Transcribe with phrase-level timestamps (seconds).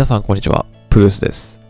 [0.00, 0.64] 皆さんこんにちは。
[0.88, 1.60] プルースです。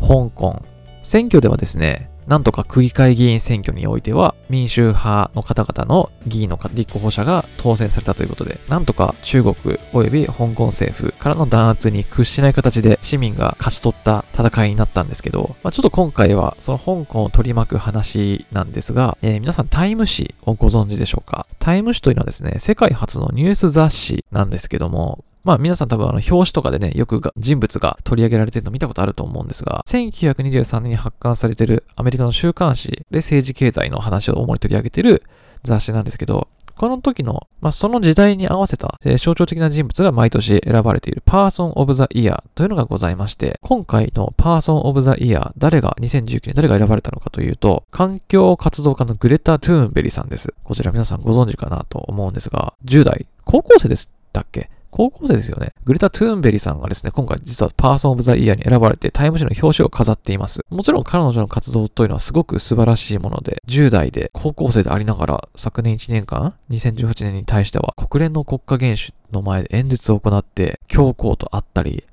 [0.00, 0.62] 香港。
[1.02, 21.46] 選挙ではですね、なんとか区議会議員選挙においては、民衆派の方々の議員の立候補者が当選されたということで、なんとか中国及び香港政府からの弾圧に屈しない形で市民が勝ち取った戦いになったんですけど、まあ、ちょっと今回はその香港を取り巻く話なんですが、えー、皆さんタイム誌をご存知でしょうか？
[21.58, 35.22] タイム誌というのはですね、世界初のニュース雑誌なんですけども、まあ皆さん多分あの表紙とかでね、よく人物が取り上げられてるの見たことあると思うんですが、1923年に発刊されてるアメリカの週刊誌で政治経済の話を主に取り上げてる
[35.62, 50.52] 雑誌なんですけど、この時の、まあ、その時代に合わせた、えー、象徴的な人物が毎年選ばれている Person of the Year というのがございまして、今回の Person of the Year、誰が、2019年誰が選ばれたのかというと、環境活動家のグレタ・トゥーンベリさんです。
[50.64, 55.72] こちら皆さんご存知かなと思うんですが、10代、高校生でしたっけ高校生ですよね。
[55.84, 60.60] グレタ・トゥーンベリさんがですね、今回実は Person of the Year に選ばれてタイム誌の表紙を飾っています。
[60.70, 72.04] もちろん彼女の活動というのはすごく素晴らしいもので、10代で高校生でありながら昨年1年間、2018年に対しては国連の国家元首の前で演説を行って教皇と会ったり、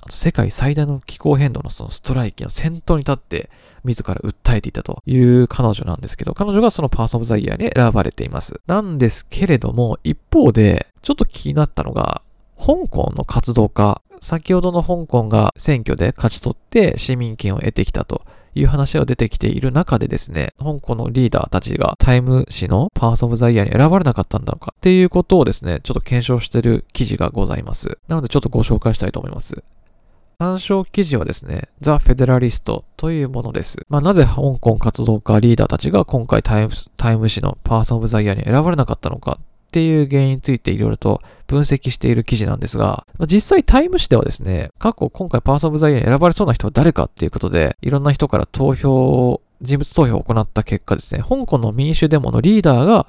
[0.00, 3.50] あと世界最大の気候変動のそのストライキの先頭に立って
[3.84, 8.62] 自ら訴えていたという彼女なんですけど、彼女がその Person of the Year に選ばれています。
[8.66, 12.22] なんですけれども、一方で、ちょっと気になったのが、
[12.60, 27.96] 香港の活動家、先ほどの香港が選挙で勝ち取って市民権を得てきたという話が出てきている中でですね、香港のリーダーたちがタイム誌の Person of the Year に選ばれなかったんだろうかっていうことをですね、ちょっと検証している記事がございます。
[28.08, 29.64] なのでちょっとご紹介したいと思います。
[30.38, 33.78] 参照記事はですね、 The Federalist というものです。
[33.88, 39.38] まあ、なぜ香港活動家リーダーたちが今回タイムタイム誌のパーソン・オブ・ザ・イヤーに選ばれなかったのか
[39.70, 53.06] っていう原因についていろいろと分析している記事なんですが、実際タイム誌ではですね、過去今回 Person of the Year に選ばれそうな人は誰かっていうことで、いろんな人から投票、人物投票を行った結果ですね、香港の民主デモのリーダーが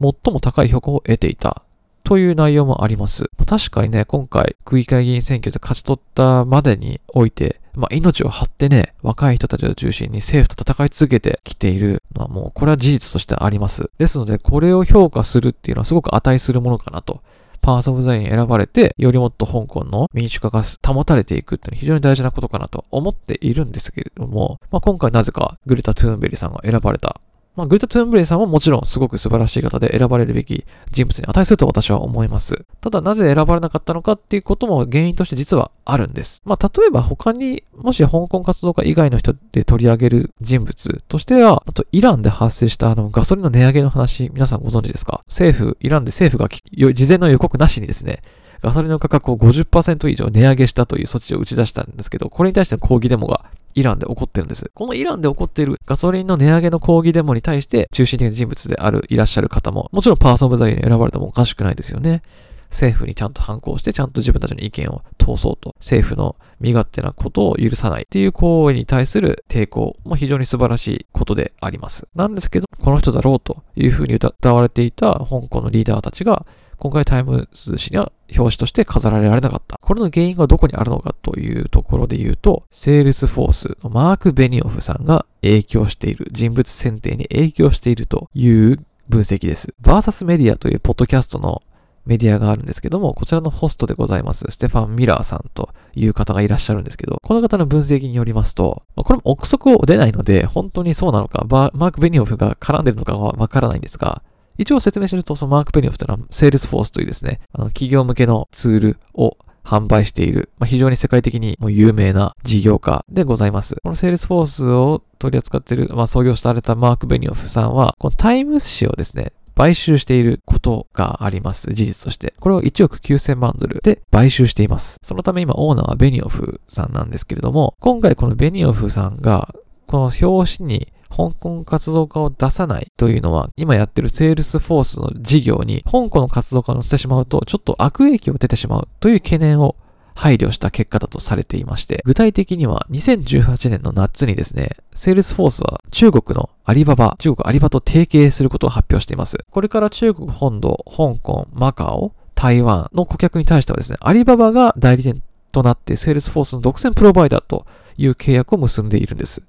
[0.00, 1.62] 最も高い評価を得ていた。
[2.10, 3.30] という内容もあります。
[3.46, 13.92] 確かにね、今回、区議会議員選挙で勝ち取ったまでにおいて、まあ、命を張ってね、若い人たちを中心に政府と戦い続けてきているのはもう、これは事実としてあります。
[13.98, 17.22] ですので、これを評価するっていうのはすごく値するものかなと。
[17.60, 27.20] Person of the Year 選ばれて、よりもっと香港の民主化が保たれていくっていうのは非常に大事なことかなと思っているんですけれども、まあ、今回なぜかグレタ・トゥーンベリさんが選ばれた
[27.56, 32.64] まあ、グリタ・トゥーンブレイさんももちろんすごく素晴らしい方で選ばれるべき人物に値すると私は思います。
[32.80, 36.40] ただなぜ選ばれなかったのかっていうことも原因として実はあるんです。
[36.44, 45.22] まあ、例えば他にもし香港活動家以外の人で取り上げる人物としては、あとイランで発生したあのガソリンの値上げの話、皆さんご存知ですか？
[45.26, 46.48] 政府、イランで政府が
[46.94, 48.22] 事前の予告なしにですね、
[48.62, 54.70] ガソリンの価格を50%以上値上げしたという措置を打ち出したんですけど、これに対しての抗議デモがイランで起こってるんです。
[54.74, 62.22] このイランで起こっているガソリンの値上げの抗議デモに対して中心的な人物である、いらっしゃる方も、もちろんパーソン・オブ・ザ・イヤーに選ばれてもおかしくないですよね。
[62.70, 72.06] 政府にちゃんと反抗して、ちゃんと自分たちの意見を通そうと、政府の身勝手なことを許さないっていう行為に対する抵抗も非常に素晴らしいことであります。
[72.14, 76.46] なんですけど、この人だろうというふうに謳われていた香港のリーダーたちが、
[76.80, 79.76] 今回タイムズ紙には表紙として飾られられなかった。
[79.82, 88.78] これの原因がどこにあるのかというところで言うと、セールスフォースのマーク・ベニオフさんが影響している、人物選定に影響しているという
[89.10, 89.74] 分析です。
[89.82, 91.62] バーサスメディアというポッドキャストの
[92.06, 104.22] メディアがあるんですけども、こちらのホストでございます、ステファン・ミラーさんという方がいらっしゃるんですけど、この方の分析によりますと、これも憶測を出ないので、本当にそうなのか、マーク・ベニオフが絡んでるのかはわからないんですが、
[104.60, 113.76] 一応説明すると、そのマーク・ベニオフというのは、セールスフォースというですね、あの企業向けのツールを販売している、まあ、非常に世界的にも有名な事業家でございます。
[113.82, 121.72] このセールスフォースを取り扱っている、まあ、創業されたマーク・ベニオフさんは、このタイム誌をですね、買収していることがあります。
[121.72, 122.34] 事実として。
[122.40, 124.98] これを1億9000万ドルで買収しています。
[125.02, 129.54] そのため今オーナーはベニオフさんなんですけれども、今回このベニオフさんが、
[129.86, 139.76] この表紙に香港活動家を出さないというのは、今やってるセールスフォースの事業に香港の活動家を乗せてしまうと、ちょっと悪影響が出てしまうという懸念を
[140.14, 149.38] 配慮した結果だとされていまして、具体的には2018年の夏にですね、セールスフォースは中国のアリババ、中国アリバと提携することを発表しています。
[149.50, 155.22] これから中国本土、香港、マカオ、台湾の顧客に対してはですね、アリババが代理店
[155.52, 157.66] となってセールスフォースの独占プロバイダーと
[157.96, 159.42] いう契約を結んでいるんです。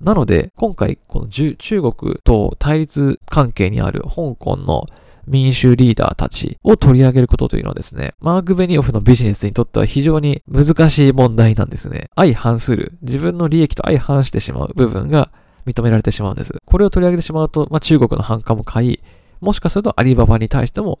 [0.00, 4.86] なので、今回、この中国と対立関係にある香港の
[5.26, 12.10] 民主リーダーたちを取り上げることというのはですね、マーク・ベニオフのビジネスにとっては非常に難しい問題なんですね。
[12.14, 15.30] 相反する、自分の利益と相反してしまう部分が
[15.66, 16.54] 認められてしまうんです。
[16.64, 19.00] これを取り上げてしまうと、まあ、中国の反感も買い、
[19.40, 21.00] もしかするとアリババに対しても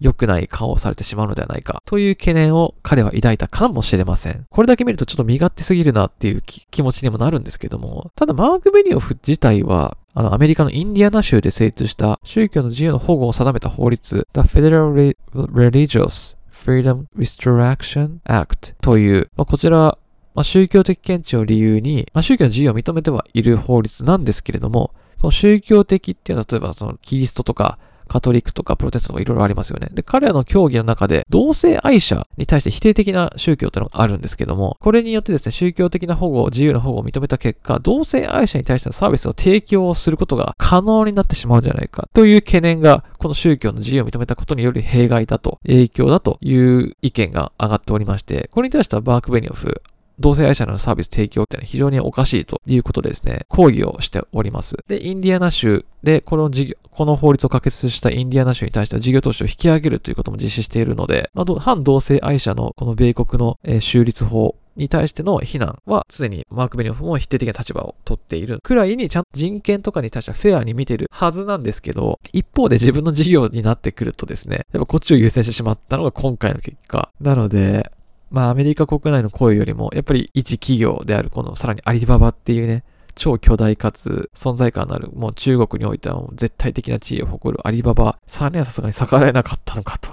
[0.00, 4.46] 良くない顔をされてしまうのではないかという懸念を彼は抱いたかもしれません。
[4.50, 19.96] これだけ見るとちょっと身勝手すぎるなっていう気持ちにもなるんですけども、ただマーク・ベニオフ自体はあの、アメリカのインディアナ州で成立した宗教の自由の保護を定めた法律、The Federal Religious Freedom Restoration Act という、まあ、こちら
[20.34, 27.78] まあ、宗教的見地を理由に、まあ、宗教の自由を認めてはいる法律なんですけれども、その宗教的っていうのは、例えばそのキリストとか、
[28.10, 29.88] カトリックとかプロテストとかいろいろありますよね。
[29.92, 49.82] で、彼らの教義の中で同性愛者に対して否定的な宗教っていうのがあるんですけども、これによってですね、宗教的な保護、自由な保護を認めた結果、同性愛者に対してのサービスの提供をすることが可能になってしまうんじゃないかという懸念が、この宗教の自由を認めたことによる弊害だと、影響だという意見が上がっておりまして、これに対してはバーク・ベニオフ、
[50.20, 54.76] 同性愛者のサービス提供ってのは非常におかしいということでですね、抗議をしております。
[54.86, 77.10] で、インディアナ州でこの事業、この法律を可決したインディアナ州に対しては事業投資を引き上げるということも実施しているので、まあ、反同性愛者のこの米国の、えー、州立法に対しての非難は常にマーク・ベニオフも否定的な立場を取っているくらいにちゃんと人権とかに対してはフェアに見てるはずなんですけど、一方で自分の事業になってくるとですね、やっぱこっちを優先してしまったのが今回の結果。
[77.20, 77.90] なので、
[78.30, 82.84] まあアメリカ国内の声よりも、やっぱり一企業であるこのさらにアリババっていうね、
[83.14, 90.10] 超巨大かつ存在感のある、もう中国においては絶対的な地位を誇るアリババさんにはさすがに逆らえなかったのかと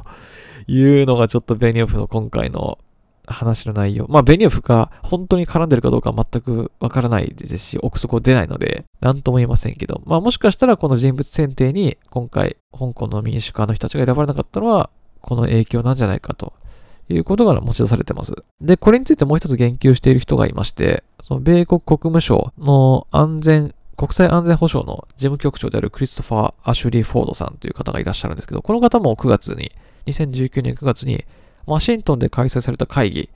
[0.68, 2.80] いうのがちょっとベニオフの今回の
[3.28, 4.08] 話の内容。
[4.10, 14.90] まあ、ベニオフが本当に絡んでるかどうかは全くわからないですし、憶測出ないので、なんとも言えませんけど、まあ、もしかしたらこの人物選定に今回、香港の民主化の人たちが選ばれなかったのは、
[15.22, 16.54] この影響なんじゃないかと
[17.10, 18.34] いうことが持ち出されてます。
[18.62, 29.72] で、これについてもう一つ言及している人がいまして、その米国国務省の安全、国際安全保障の事務局長であるクリストファー・アシュリー・フォードさんという方がいらっしゃるんですけど、この方も9月に、
[30.06, 31.26] 2019年9月に、
[31.66, 33.30] ワシントンで開催された会議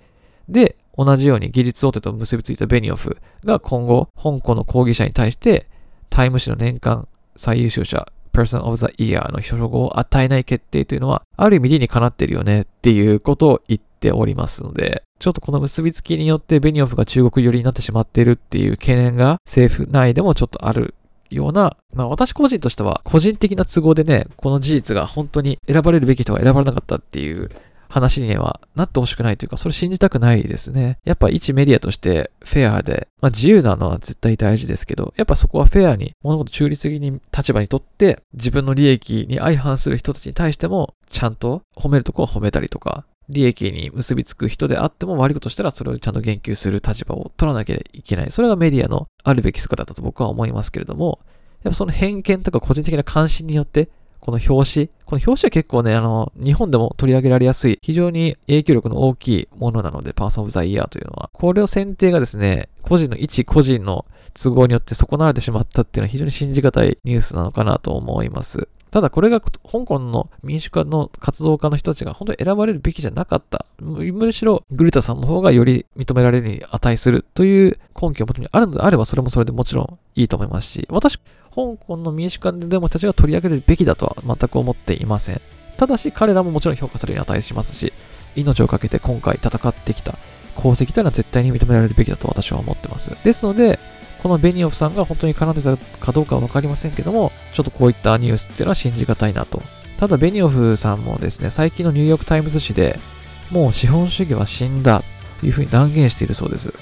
[0.48, 5.68] で、同じように技術大手と結びついたベニオフが今後、香港の抗議者に対して、
[6.10, 7.08] タイム誌の年間
[7.38, 20.96] 最優秀者 Person of the Year の称号を与えない決定というのは、ある意味理にかなってるよねっていうことを言っておりますので、ちょっとこの結びつきによってベニオフが中国寄りになってしまっているっていう懸念が政府内でもちょっとある
[21.30, 27.50] ような、まあ私個人としては個人的な都合でね、この事実が本当に選ばれるべき人が選ばれなかったっていう
[27.92, 30.98] 話にはなってほしくないというか、それ信じたくないですね。
[31.04, 48.32] やっぱ一メディアとしてフェアで、まあ自由なのは絶対大事ですけど、やっぱそこはフェアに、物事中立的に立場にとって、自分の利益に相反する人たちに対しても、ちゃんと褒めるとこは褒めたりとか、利益に結びつく人であっても悪いことしたらそれをちゃんと言及する立場を取らなきゃいけない。
[48.32, 51.20] それがメディアのあるべき姿だと僕は思いますけれども、
[51.64, 53.90] やっぱその偏見とか個人的な関心によって
[54.22, 54.88] この表紙？
[55.06, 61.30] この表紙は結構ね、あの、日本でも取り上げられやすい、非常に影響力の大きいものなので、パーソンオブザイヤーというのは。
[61.34, 68.70] これを選定がですね、個人の一個人の都合によって損なわれてしまったっていうのは非常に信じがたいニュースなのかなと思います。
[68.92, 73.66] ただこれが香港の民主化の活動家の人たちが本当に選ばれるべきじゃなかった。
[73.80, 81.20] むしろグルタさんの方がより認められるに値するという根拠をもとにあるのであればそれもそれでもちろんいいと思いますし、私、
[81.54, 85.42] 香港の民主化デモたちが取り上げるべきだとは全く思っていません。
[85.78, 87.94] ただし彼らももちろん評価されるに値しますし、
[88.36, 90.16] 命を懸けて今回戦ってきた
[90.58, 93.12] 功績というのは絶対に認められるべきだと私は思ってます。
[93.24, 93.80] ですので、
[94.22, 99.62] このベニオフさんが本当に絡んでたかどうかはわかりませんけども、ちょっとこういったニュースっていうのは信じがたいなと。
[99.98, 103.00] ただ、ベニオフさんもですね、最近のニューヨークタイムズ紙で、
[103.50, 105.04] もう資本主義は死んだ
[105.40, 106.74] というふうに断言しているそうです。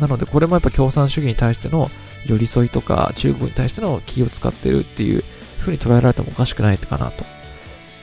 [0.00, 1.90] なので、これもやっぱ共産主義に対しての
[2.26, 5.24] 寄り添いとか、中国に対しての気を使ってるっていう
[5.60, 7.24] 風に捉えられてもおかしくないかなと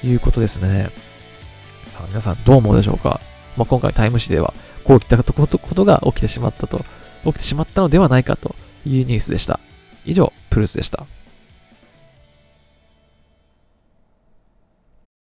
[0.06, 0.90] いうことですね。
[1.86, 3.22] さあ、皆さんどう思うでしょうか
[3.56, 6.84] まあ、今回タイム誌では、こういったことが起きてしまったと、
[7.26, 8.56] 起きてしまったのではないかと
[8.86, 9.60] いうニュースでした。
[10.06, 11.06] 以上、プルースでした。